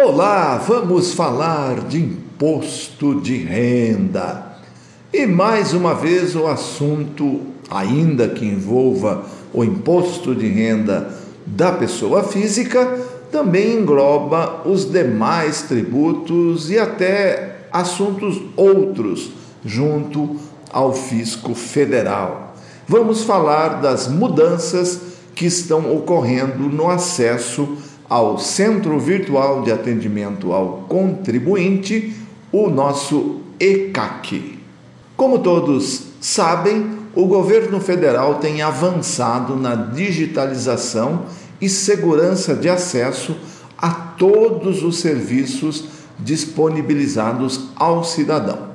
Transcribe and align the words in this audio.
Olá, 0.00 0.58
vamos 0.58 1.12
falar 1.12 1.80
de 1.88 1.98
imposto 1.98 3.20
de 3.20 3.36
renda. 3.36 4.52
E 5.12 5.26
mais 5.26 5.74
uma 5.74 5.92
vez 5.92 6.36
o 6.36 6.46
assunto, 6.46 7.40
ainda 7.68 8.28
que 8.28 8.46
envolva 8.46 9.24
o 9.52 9.64
imposto 9.64 10.36
de 10.36 10.46
renda 10.46 11.12
da 11.44 11.72
pessoa 11.72 12.22
física, 12.22 12.96
também 13.32 13.80
engloba 13.80 14.62
os 14.64 14.88
demais 14.88 15.62
tributos 15.62 16.70
e 16.70 16.78
até 16.78 17.66
assuntos 17.72 18.40
outros 18.56 19.32
junto 19.64 20.36
ao 20.70 20.92
fisco 20.92 21.56
federal. 21.56 22.54
Vamos 22.86 23.24
falar 23.24 23.80
das 23.80 24.06
mudanças 24.06 25.00
que 25.34 25.46
estão 25.46 25.92
ocorrendo 25.92 26.68
no 26.68 26.88
acesso 26.88 27.76
ao 28.08 28.38
Centro 28.38 28.98
Virtual 28.98 29.62
de 29.62 29.70
Atendimento 29.70 30.52
ao 30.52 30.84
Contribuinte, 30.88 32.14
o 32.50 32.70
nosso 32.70 33.40
ECAC. 33.60 34.58
Como 35.16 35.40
todos 35.40 36.04
sabem, 36.20 36.98
o 37.14 37.26
governo 37.26 37.80
federal 37.80 38.36
tem 38.36 38.62
avançado 38.62 39.56
na 39.56 39.74
digitalização 39.74 41.26
e 41.60 41.68
segurança 41.68 42.54
de 42.54 42.68
acesso 42.68 43.36
a 43.76 43.90
todos 43.90 44.82
os 44.82 44.98
serviços 44.98 45.84
disponibilizados 46.18 47.68
ao 47.76 48.04
cidadão. 48.04 48.68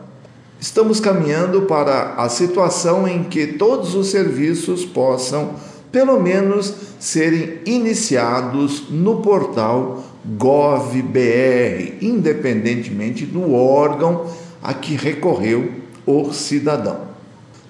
Estamos 0.60 1.00
caminhando 1.00 1.64
para 1.64 2.14
a 2.16 2.30
situação 2.30 3.08
em 3.08 3.24
que 3.26 3.48
todos 3.48 3.96
os 3.96 4.08
serviços 4.08 4.86
possam 4.86 5.56
pelo 5.94 6.20
menos 6.20 6.74
serem 7.00 7.60
iniciados 7.68 8.90
no 8.90 9.22
portal 9.22 10.04
GovBR, 10.26 12.00
independentemente 12.02 13.28
do 13.28 13.54
órgão 13.54 14.26
a 14.62 14.74
que 14.74 14.96
recorreu 14.96 15.72
o 16.04 16.34
cidadão. 16.34 17.02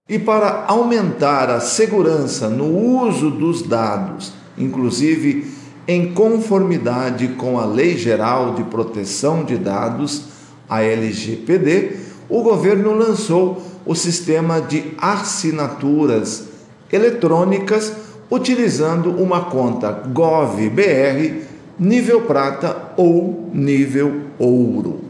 E 0.09 0.17
para 0.17 0.63
aumentar 0.67 1.49
a 1.49 1.59
segurança 1.59 2.49
no 2.49 2.65
uso 2.65 3.29
dos 3.29 3.61
dados, 3.61 4.31
inclusive 4.57 5.56
em 5.87 6.11
conformidade 6.11 7.29
com 7.29 7.57
a 7.57 7.65
Lei 7.65 7.97
Geral 7.97 8.53
de 8.55 8.63
Proteção 8.63 9.45
de 9.45 9.57
Dados, 9.57 10.23
a 10.67 10.83
LGPD, 10.83 11.95
o 12.27 12.43
governo 12.43 12.93
lançou 12.93 13.63
o 13.85 13.95
sistema 13.95 14.59
de 14.59 14.83
assinaturas 14.97 16.49
eletrônicas 16.91 17.93
utilizando 18.29 19.11
uma 19.11 19.45
conta 19.45 20.03
GovBR 20.13 21.43
nível 21.79 22.23
prata 22.23 22.91
ou 22.97 23.49
nível 23.53 24.23
ouro. 24.37 25.05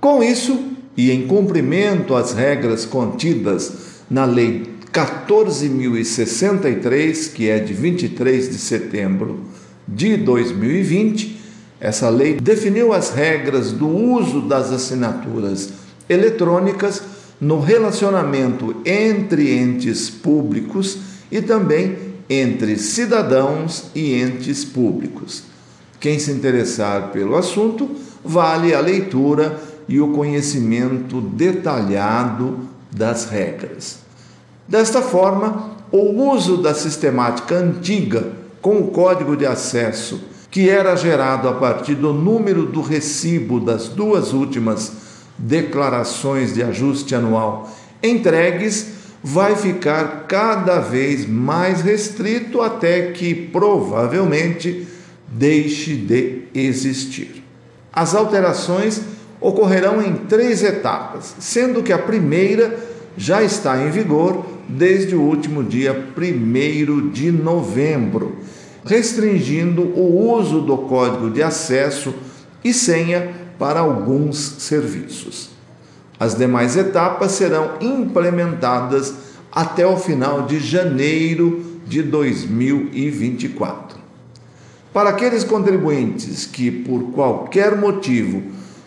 Com 0.00 0.22
isso, 0.22 0.58
e 0.96 1.10
em 1.10 1.26
cumprimento 1.26 2.14
às 2.14 2.32
regras 2.32 2.86
contidas 2.86 4.00
na 4.10 4.24
Lei 4.24 4.72
14.063, 4.90 7.30
que 7.32 7.50
é 7.50 7.58
de 7.58 7.74
23 7.74 8.48
de 8.48 8.56
setembro 8.58 9.40
de 9.94 10.16
2020, 10.16 11.40
essa 11.80 12.08
lei 12.08 12.34
definiu 12.34 12.92
as 12.92 13.10
regras 13.10 13.72
do 13.72 13.88
uso 13.88 14.42
das 14.42 14.70
assinaturas 14.72 15.70
eletrônicas 16.08 17.02
no 17.40 17.60
relacionamento 17.60 18.76
entre 18.84 19.52
entes 19.52 20.08
públicos 20.08 20.98
e 21.30 21.42
também 21.42 21.96
entre 22.30 22.76
cidadãos 22.76 23.86
e 23.94 24.14
entes 24.14 24.64
públicos. 24.64 25.42
Quem 25.98 26.18
se 26.18 26.30
interessar 26.30 27.10
pelo 27.10 27.36
assunto, 27.36 27.90
vale 28.24 28.74
a 28.74 28.80
leitura 28.80 29.60
e 29.88 30.00
o 30.00 30.12
conhecimento 30.12 31.20
detalhado 31.20 32.60
das 32.90 33.26
regras. 33.26 33.98
Desta 34.66 35.02
forma, 35.02 35.72
o 35.90 36.30
uso 36.32 36.58
da 36.58 36.74
sistemática 36.74 37.56
antiga 37.56 38.41
com 38.62 38.78
o 38.78 38.86
código 38.86 39.36
de 39.36 39.44
acesso, 39.44 40.22
que 40.50 40.70
era 40.70 40.96
gerado 40.96 41.48
a 41.48 41.54
partir 41.54 41.96
do 41.96 42.12
número 42.12 42.64
do 42.64 42.80
recibo 42.80 43.58
das 43.58 43.88
duas 43.88 44.32
últimas 44.32 44.92
declarações 45.36 46.54
de 46.54 46.62
ajuste 46.62 47.14
anual 47.14 47.68
entregues, 48.02 48.88
vai 49.22 49.54
ficar 49.54 50.26
cada 50.26 50.80
vez 50.80 51.26
mais 51.28 51.80
restrito 51.80 52.60
até 52.60 53.12
que 53.12 53.34
provavelmente 53.34 54.86
deixe 55.28 55.94
de 55.94 56.42
existir. 56.54 57.44
As 57.92 58.14
alterações 58.14 59.00
ocorrerão 59.40 60.02
em 60.02 60.14
três 60.14 60.62
etapas, 60.62 61.34
sendo 61.38 61.82
que 61.82 61.92
a 61.92 61.98
primeira 61.98 62.78
já 63.16 63.42
está 63.42 63.78
em 63.78 63.90
vigor 63.90 64.44
desde 64.68 65.14
o 65.14 65.20
último 65.20 65.62
dia 65.62 66.08
1 66.16 67.10
de 67.10 67.30
novembro, 67.30 68.36
restringindo 68.84 69.82
o 69.82 70.32
uso 70.32 70.60
do 70.60 70.76
código 70.78 71.30
de 71.30 71.42
acesso 71.42 72.14
e 72.64 72.72
senha 72.72 73.32
para 73.58 73.80
alguns 73.80 74.38
serviços. 74.58 75.50
As 76.18 76.34
demais 76.36 76.76
etapas 76.76 77.32
serão 77.32 77.72
implementadas 77.80 79.14
até 79.50 79.86
o 79.86 79.96
final 79.96 80.46
de 80.46 80.58
janeiro 80.60 81.80
de 81.86 82.02
2024. 82.02 83.98
Para 84.92 85.10
aqueles 85.10 85.42
contribuintes 85.42 86.46
que, 86.46 86.70
por 86.70 87.12
qualquer 87.12 87.76
motivo, 87.76 88.42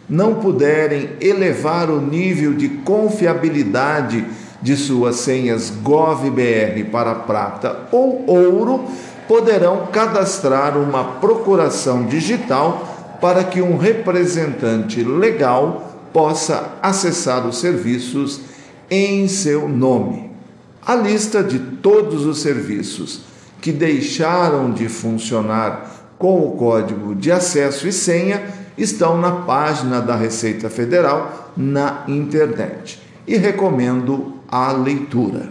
não 0.07 0.35
puderem 0.35 1.09
elevar 1.19 1.89
o 1.89 1.99
nível 1.99 2.53
de 2.53 2.69
confiabilidade 2.69 4.25
de 4.65 4.75
suas 4.75 5.17
senhas 5.17 5.71
GovBR 5.83 6.85
para 6.91 7.13
prata 7.13 7.81
ou 7.91 8.25
ouro, 8.27 8.85
poderão 9.27 9.89
cadastrar 9.91 10.75
uma 10.75 11.03
procuração 11.03 12.07
digital 12.07 13.17
para 13.21 13.43
que 13.43 13.61
um 13.61 13.77
representante 13.77 15.03
legal 15.03 15.95
possa 16.11 16.79
acessar 16.81 17.45
os 17.45 17.59
serviços 17.59 18.41
em 18.89 19.27
seu 19.27 19.69
nome. 19.69 20.31
A 20.83 20.95
lista 20.95 21.43
de 21.43 21.59
todos 21.59 22.25
os 22.25 22.39
serviços 22.39 23.21
que 23.61 23.71
deixaram 23.71 24.71
de 24.71 24.89
funcionar 24.89 26.07
com 26.17 26.39
o 26.39 26.53
código 26.53 27.13
de 27.13 27.31
acesso 27.31 27.87
e 27.87 27.93
senha 27.93 28.41
estão 28.75 29.15
na 29.21 29.31
página 29.31 30.01
da 30.01 30.15
Receita 30.15 30.71
Federal 30.71 31.51
na 31.55 32.03
internet 32.07 32.99
e 33.27 33.37
recomendo 33.37 34.34
a 34.55 34.71
leitura. 34.71 35.49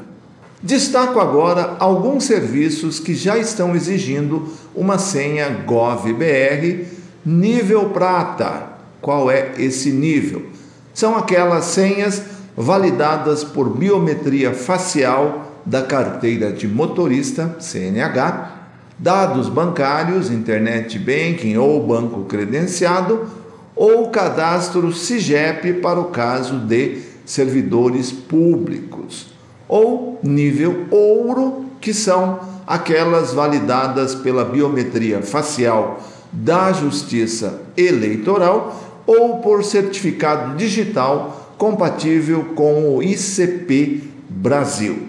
Destaco 0.63 1.21
agora 1.21 1.77
alguns 1.79 2.25
serviços 2.25 2.99
que 2.99 3.15
já 3.15 3.37
estão 3.37 3.77
exigindo 3.77 4.49
uma 4.75 4.97
senha 4.97 5.51
GovBR 5.67 6.87
nível 7.25 7.91
prata. 7.91 8.63
Qual 9.03 9.31
é 9.31 9.53
esse 9.59 9.91
nível? 9.91 10.47
São 10.95 11.19
aquelas 11.19 11.67
senhas 11.67 12.23
validadas 12.57 13.45
por 13.45 13.69
biometria 13.69 14.55
facial 14.55 15.53
da 15.67 15.83
carteira 15.83 16.51
de 16.51 16.67
motorista, 16.67 17.57
CNH, 17.61 18.53
dados 18.99 19.51
bancários, 19.51 20.31
internet 20.31 20.99
banking 20.99 21.59
ou 21.59 21.87
banco 21.87 22.25
credenciado, 22.25 23.29
ou 23.77 24.09
cadastro 24.09 24.95
SIGEP 24.95 25.75
para 25.75 26.01
o 26.01 26.05
caso 26.05 26.59
de 26.59 27.13
servidores 27.25 28.13
públicos, 28.13 29.27
ou 29.69 30.19
nível 30.23 30.87
ouro, 30.91 31.67
que 31.81 31.95
são 31.95 32.41
aquelas 32.67 33.33
validadas 33.33 34.15
pela 34.15 34.45
biometria 34.45 35.23
facial 35.23 36.01
da 36.33 36.73
Justiça 36.73 37.63
Eleitoral 37.77 39.03
ou 39.07 39.39
por 39.39 39.63
certificado 39.63 40.57
digital 40.57 41.53
compatível 41.59 42.45
com 42.55 42.97
o 42.97 43.03
ICP 43.03 44.03
Brasil. 44.29 45.09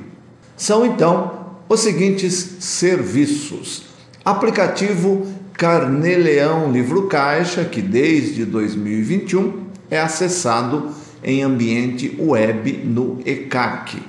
São 0.58 0.86
então 0.86 1.32
os 1.68 1.80
seguintes 1.80 2.58
serviços: 2.60 3.84
aplicativo 4.24 5.26
Carneleão 5.54 6.72
Livro 6.72 7.08
Caixa, 7.08 7.64
que 7.64 7.82
desde 7.82 8.46
2021 8.46 9.66
é 9.90 10.00
acessado 10.00 10.90
em 11.26 11.42
ambiente 11.42 12.16
web 12.20 12.72
no 12.86 13.20
ECAC. 13.26 14.02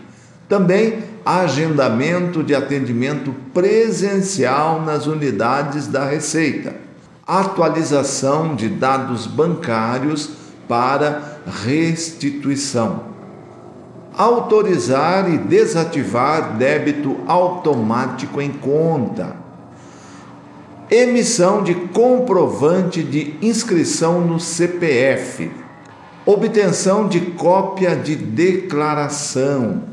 Também 0.47 0.99
agendamento 1.25 2.45
de 2.45 2.55
atendimento 2.55 3.35
presencial 3.55 4.83
nas 4.83 5.07
unidades 5.07 5.89
da 5.89 6.05
Receita. 6.05 6.77
Atualização 7.27 8.55
de 8.55 8.69
dados 8.69 9.27
bancários 9.27 10.31
para 10.69 11.41
restituição. 11.65 13.07
Autorizar 14.17 15.29
e 15.33 15.39
desativar 15.39 16.57
débito 16.57 17.17
automático 17.27 18.41
em 18.41 18.51
conta 18.51 19.47
emissão 20.91 21.63
de 21.63 21.75
comprovante 21.75 23.03
de 23.03 23.35
inscrição 23.43 24.21
no 24.21 24.39
CPF, 24.39 25.51
obtenção 26.26 27.06
de 27.06 27.20
cópia 27.20 27.94
de 27.94 28.17
declaração, 28.17 29.84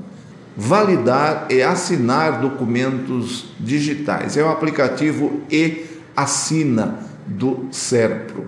validar 0.57 1.45
e 1.49 1.61
assinar 1.61 2.41
documentos 2.41 3.45
digitais. 3.59 4.35
É 4.35 4.43
o 4.43 4.49
aplicativo 4.49 5.41
e-assina 5.49 6.99
do 7.27 7.67
SERPRO. 7.71 8.47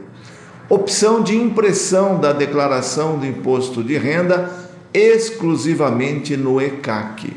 Opção 0.67 1.21
de 1.21 1.35
impressão 1.37 2.19
da 2.19 2.33
declaração 2.33 3.19
do 3.19 3.25
imposto 3.25 3.83
de 3.83 3.97
renda 3.97 4.51
exclusivamente 4.91 6.35
no 6.35 6.59
ECAC. 6.59 7.33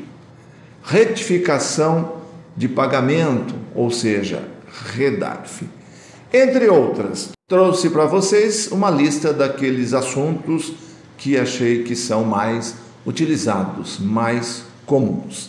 Retificação 0.82 2.22
de 2.56 2.68
pagamento, 2.68 3.54
ou 3.74 3.90
seja, 3.90 4.48
REDARF. 4.94 5.77
Entre 6.32 6.68
outras, 6.68 7.30
trouxe 7.48 7.88
para 7.88 8.04
vocês 8.04 8.70
uma 8.70 8.90
lista 8.90 9.32
daqueles 9.32 9.94
assuntos 9.94 10.74
que 11.16 11.38
achei 11.38 11.84
que 11.84 11.96
são 11.96 12.22
mais 12.22 12.74
utilizados, 13.06 13.98
mais 13.98 14.62
comuns. 14.84 15.48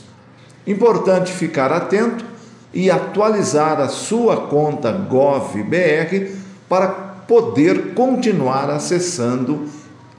Importante 0.66 1.34
ficar 1.34 1.74
atento 1.74 2.24
e 2.74 2.90
atualizar 2.90 3.82
a 3.82 3.90
sua 3.90 4.48
conta 4.48 4.90
GovBR 4.90 6.32
para 6.70 6.88
poder 6.88 7.94
continuar 7.94 8.70
acessando 8.70 9.66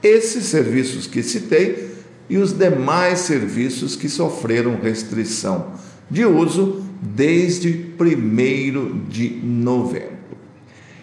esses 0.03 0.45
serviços 0.45 1.07
que 1.07 1.23
citei 1.23 1.91
e 2.29 2.37
os 2.37 2.53
demais 2.53 3.19
serviços 3.19 3.95
que 3.95 4.07
sofreram 4.07 4.79
restrição 4.79 5.71
de 6.07 6.23
uso 6.23 6.85
desde 7.01 7.95
1 7.99 9.09
de 9.09 9.29
novembro. 9.43 10.20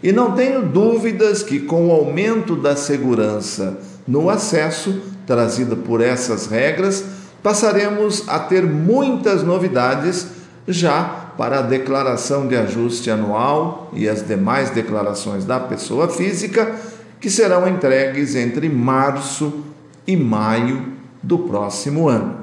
E 0.02 0.12
não 0.12 0.32
tenho 0.32 0.62
dúvidas 0.62 1.42
que, 1.42 1.60
com 1.60 1.88
o 1.88 1.92
aumento 1.92 2.54
da 2.54 2.76
segurança 2.76 3.78
no 4.06 4.30
acesso 4.30 5.00
trazida 5.26 5.76
por 5.76 6.00
essas 6.00 6.46
regras, 6.46 7.04
passaremos 7.42 8.28
a 8.28 8.38
ter 8.38 8.64
muitas 8.64 9.42
novidades 9.42 10.26
já 10.66 11.02
para 11.36 11.60
a 11.60 11.62
declaração 11.62 12.48
de 12.48 12.56
ajuste 12.56 13.10
anual 13.10 13.90
e 13.92 14.08
as 14.08 14.26
demais 14.26 14.70
declarações 14.70 15.44
da 15.44 15.60
pessoa 15.60 16.08
física, 16.08 16.74
que 17.20 17.30
serão 17.30 17.68
entregues 17.68 18.34
entre 18.34 18.68
março 18.68 19.64
e 20.06 20.16
maio 20.16 20.92
do 21.22 21.38
próximo 21.38 22.08
ano. 22.08 22.38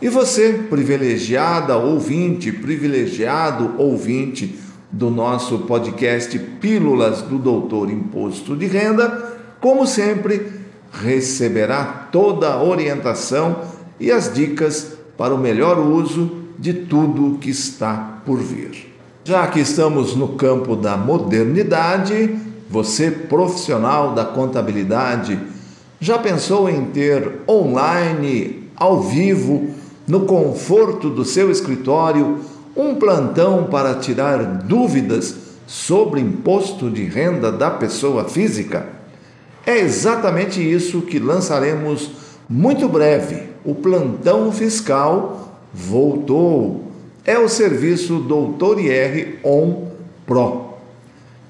E 0.00 0.08
você, 0.08 0.52
privilegiada 0.68 1.76
ouvinte, 1.76 2.52
privilegiado 2.52 3.74
ouvinte 3.78 4.58
do 4.94 5.10
nosso 5.10 5.58
podcast 5.60 6.38
Pílulas 6.38 7.20
do 7.22 7.36
Doutor 7.36 7.90
Imposto 7.90 8.56
de 8.56 8.66
Renda, 8.66 9.34
como 9.60 9.86
sempre, 9.88 10.52
receberá 10.92 12.08
toda 12.12 12.52
a 12.52 12.62
orientação 12.62 13.56
e 13.98 14.12
as 14.12 14.32
dicas 14.32 14.96
para 15.18 15.34
o 15.34 15.38
melhor 15.38 15.80
uso 15.80 16.44
de 16.56 16.72
tudo 16.72 17.38
que 17.38 17.50
está 17.50 18.20
por 18.24 18.38
vir. 18.38 18.94
Já 19.24 19.48
que 19.48 19.58
estamos 19.58 20.14
no 20.14 20.28
campo 20.28 20.76
da 20.76 20.96
modernidade, 20.96 22.38
você, 22.70 23.10
profissional 23.10 24.14
da 24.14 24.24
contabilidade, 24.24 25.40
já 25.98 26.18
pensou 26.18 26.68
em 26.68 26.84
ter 26.86 27.40
online, 27.48 28.68
ao 28.76 29.02
vivo, 29.02 29.70
no 30.06 30.20
conforto 30.20 31.10
do 31.10 31.24
seu 31.24 31.50
escritório, 31.50 32.38
um 32.76 32.94
plantão 32.96 33.64
para 33.64 33.94
tirar 33.94 34.42
dúvidas 34.44 35.36
sobre 35.66 36.20
imposto 36.20 36.90
de 36.90 37.04
renda 37.04 37.50
da 37.50 37.70
pessoa 37.70 38.24
física? 38.24 38.86
É 39.66 39.78
exatamente 39.78 40.60
isso 40.60 41.02
que 41.02 41.18
lançaremos 41.18 42.10
muito 42.48 42.88
breve. 42.88 43.48
O 43.64 43.74
plantão 43.74 44.52
fiscal 44.52 45.58
voltou. 45.72 46.92
É 47.24 47.38
o 47.38 47.48
serviço 47.48 48.18
Doutor 48.18 48.78
IR 48.78 49.38
On 49.42 49.88
Pro. 50.26 50.74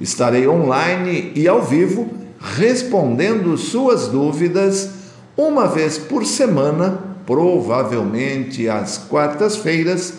Estarei 0.00 0.46
online 0.46 1.32
e 1.34 1.48
ao 1.48 1.62
vivo 1.62 2.08
respondendo 2.40 3.56
suas 3.56 4.08
dúvidas 4.08 4.90
uma 5.36 5.66
vez 5.66 5.98
por 5.98 6.24
semana 6.24 7.14
provavelmente 7.26 8.68
às 8.68 8.98
quartas-feiras, 8.98 10.12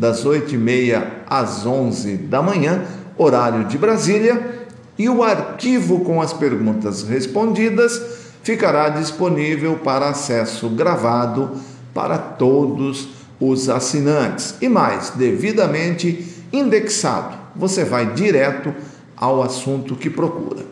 das 0.00 0.24
8h30 0.24 1.04
às 1.28 1.66
11 1.66 2.16
da 2.16 2.40
manhã, 2.40 2.84
horário 3.18 3.66
de 3.66 3.76
Brasília, 3.76 4.66
e 4.98 5.08
o 5.10 5.22
arquivo 5.22 6.00
com 6.00 6.22
as 6.22 6.32
perguntas 6.32 7.02
respondidas 7.02 8.00
ficará 8.42 8.88
disponível 8.88 9.78
para 9.84 10.08
acesso 10.08 10.70
gravado 10.70 11.50
para 11.92 12.16
todos 12.16 13.08
os 13.38 13.68
assinantes 13.68 14.54
e 14.60 14.68
mais, 14.70 15.10
devidamente 15.10 16.26
indexado. 16.50 17.36
Você 17.54 17.84
vai 17.84 18.14
direto 18.14 18.74
ao 19.14 19.42
assunto 19.42 19.94
que 19.96 20.08
procura. 20.08 20.64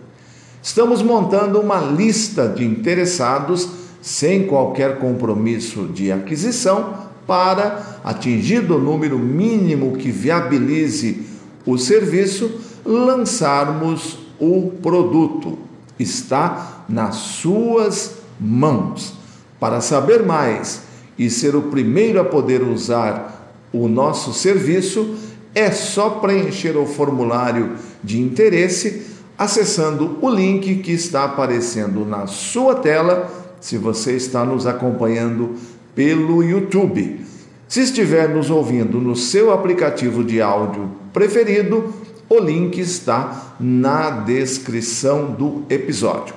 Estamos 0.63 1.03
montando 1.03 1.61
uma 1.61 1.81
lista 1.81 2.49
de 2.49 2.65
interessados 2.65 3.69
sem 4.01 4.47
qualquer 4.47 4.99
compromisso 4.99 5.85
de 5.87 6.11
aquisição, 6.11 7.09
para, 7.29 8.01
atingido 8.03 8.77
o 8.77 8.81
número 8.81 9.19
mínimo 9.19 9.99
que 9.99 10.11
viabilize 10.11 11.27
o 11.67 11.77
serviço, 11.77 12.51
lançarmos 12.85 14.19
o 14.41 14.73
produto. 14.83 15.59
Está 15.99 16.85
nas 16.89 17.17
suas 17.17 18.15
mãos. 18.41 19.13
Para 19.61 19.83
saber 19.83 20.25
mais 20.25 20.81
e 21.19 21.29
ser 21.29 21.55
o 21.55 21.63
primeiro 21.63 22.19
a 22.19 22.25
poder 22.25 22.63
usar 22.63 23.53
o 23.73 23.89
nosso 23.89 24.33
serviço, 24.33 25.15
é 25.55 25.71
só 25.71 26.11
preencher 26.11 26.79
o 26.79 26.87
formulário 26.87 27.75
de 28.03 28.19
interesse 28.19 29.03
acessando 29.37 30.17
o 30.23 30.31
link 30.31 30.77
que 30.77 30.93
está 30.93 31.25
aparecendo 31.25 32.05
na 32.07 32.27
sua 32.27 32.77
tela 32.77 33.31
se 33.61 33.77
você 33.77 34.13
está 34.13 34.45
nos 34.45 34.67
acompanhando 34.67 35.55
pelo 35.99 36.45
YouTube. 36.45 37.26
Se 37.67 37.81
estiver 37.81 38.28
nos 38.28 38.50
ouvindo 38.50 39.00
no 39.00 39.17
seu 39.17 39.52
aplicativo 39.52 40.23
de 40.23 40.40
áudio 40.40 40.88
preferido, 41.12 41.93
o 42.28 42.38
link 42.38 42.78
está 42.78 43.57
na 43.59 44.09
descrição 44.09 45.33
do 45.33 45.64
episódio. 45.69 46.37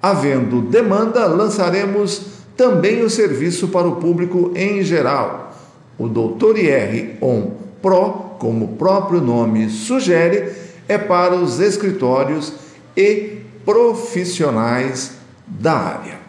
Havendo 0.00 0.62
demanda, 0.62 1.26
lançaremos 1.26 2.22
também 2.56 3.02
o 3.02 3.10
serviço 3.10 3.68
para 3.68 3.86
o 3.86 3.96
público 3.96 4.52
em 4.56 4.82
geral. 4.82 5.54
O 5.98 6.08
Doutor 6.08 6.58
IR 6.58 7.18
On 7.20 7.50
Pro, 7.82 8.12
como 8.38 8.64
o 8.64 8.76
próprio 8.78 9.20
nome 9.20 9.68
sugere, 9.68 10.52
é 10.88 10.96
para 10.96 11.34
os 11.34 11.60
escritórios 11.60 12.50
e 12.96 13.42
profissionais 13.62 15.12
da 15.46 15.74
área. 15.74 16.25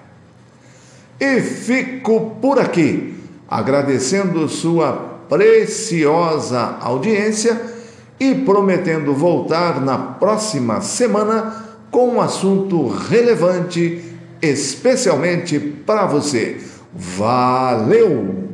E 1.20 1.42
fico 1.42 2.38
por 2.42 2.60
aqui, 2.60 3.16
agradecendo 3.48 4.48
sua 4.48 4.94
preciosa 5.28 6.78
audiência 6.80 7.60
e 8.20 8.36
prometendo 8.36 9.14
voltar 9.14 9.82
na 9.82 9.98
próxima 9.98 10.82
semana 10.82 11.66
com 11.92 12.16
um 12.16 12.22
assunto 12.22 12.88
relevante, 12.88 14.04
especialmente 14.42 15.60
para 15.60 16.06
você. 16.06 16.58
Valeu! 16.94 18.47